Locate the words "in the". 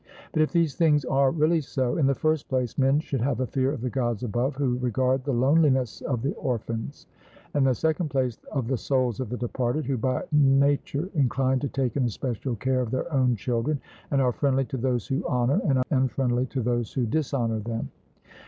1.95-2.15, 7.65-7.75